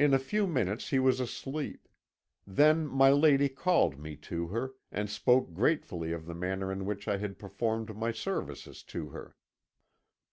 "In 0.00 0.12
a 0.14 0.18
few 0.18 0.48
minutes 0.48 0.90
he 0.90 0.98
was 0.98 1.20
asleep. 1.20 1.86
Then 2.44 2.88
my 2.88 3.10
lady 3.12 3.48
called 3.48 3.96
me 3.96 4.16
to 4.16 4.48
her, 4.48 4.72
and 4.90 5.08
spoke 5.08 5.52
gratefully 5.54 6.10
of 6.12 6.26
the 6.26 6.34
manner 6.34 6.72
in 6.72 6.84
which 6.84 7.06
I 7.06 7.18
had 7.18 7.38
performed 7.38 7.96
my 7.96 8.10
services 8.10 8.82
to 8.82 9.10
her. 9.10 9.36